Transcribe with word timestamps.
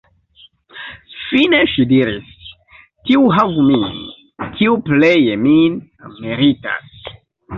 Fine 1.25 1.57
ŝi 1.73 1.83
diris: 1.89 2.31
"Tiu 3.09 3.27
havu 3.35 3.65
min, 3.67 4.01
kiu 4.57 4.77
pleje 4.89 5.39
min 5.45 5.77
meritas". 6.25 7.05